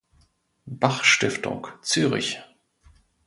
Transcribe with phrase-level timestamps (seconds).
[0.65, 2.39] Bach-Stiftung, Zürich.